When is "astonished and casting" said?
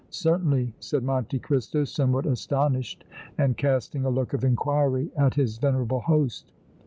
2.25-4.03